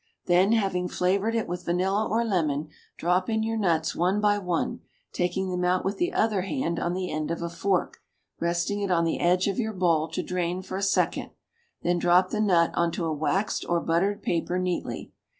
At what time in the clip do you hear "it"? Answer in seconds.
1.35-1.47, 8.81-8.89